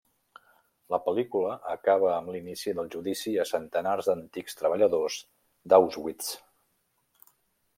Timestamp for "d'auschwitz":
5.75-6.33